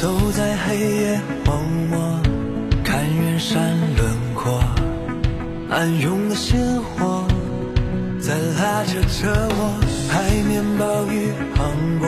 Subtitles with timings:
[0.00, 2.20] 走在黑夜荒漠，
[2.84, 3.58] 看远山
[3.96, 4.62] 轮廓，
[5.70, 7.26] 暗涌的鲜活
[8.20, 9.74] 在拉扯着我。
[10.08, 12.06] 海面暴雨磅礴，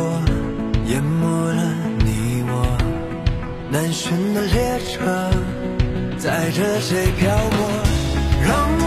[0.87, 1.63] 淹没了
[1.99, 2.79] 你我。
[3.73, 5.29] 难寻的列车
[6.17, 7.69] 载着谁漂泊？
[8.47, 8.80] 让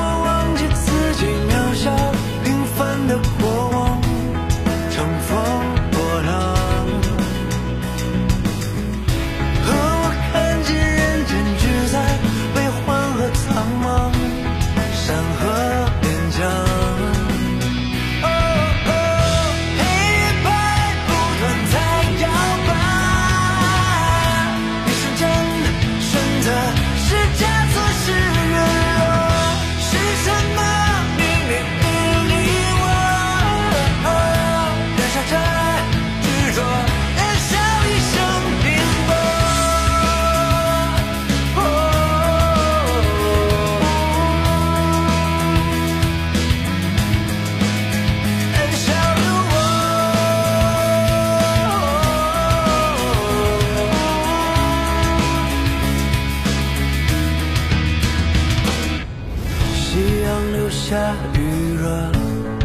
[60.94, 61.90] 下余热，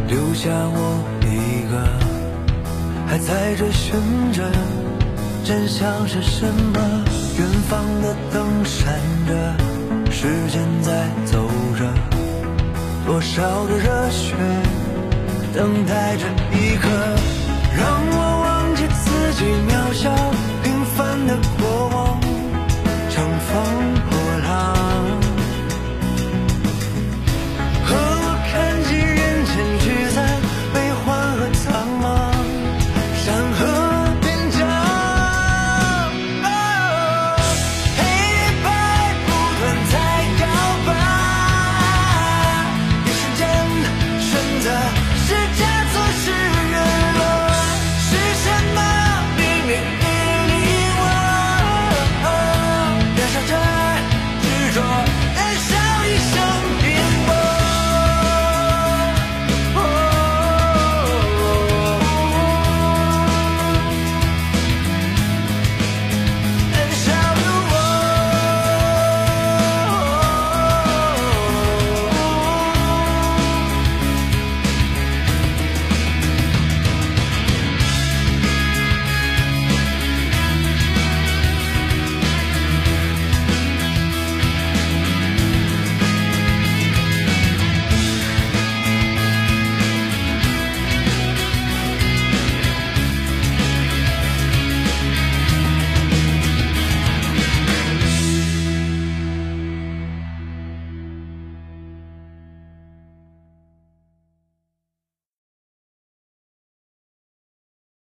[0.07, 1.81] 留下我一个，
[3.07, 3.99] 还在追寻
[4.35, 4.45] 着
[5.43, 6.79] 真相是什么。
[7.39, 8.93] 远方的灯闪
[9.27, 11.91] 着，时间在走着，
[13.07, 14.35] 多少的热血
[15.55, 16.87] 等待着一刻，
[17.79, 18.38] 让我